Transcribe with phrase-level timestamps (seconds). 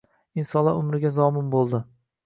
[0.43, 1.87] Insonlar umriga zomin boʻldi